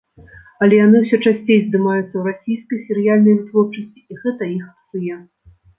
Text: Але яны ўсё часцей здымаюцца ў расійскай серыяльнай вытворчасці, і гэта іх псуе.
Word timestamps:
Але 0.63 0.79
яны 0.85 0.97
ўсё 1.03 1.19
часцей 1.25 1.59
здымаюцца 1.67 2.07
ў 2.17 2.23
расійскай 2.31 2.79
серыяльнай 2.89 3.39
вытворчасці, 3.39 3.99
і 4.13 4.23
гэта 4.25 4.53
іх 4.57 4.65
псуе. 4.77 5.25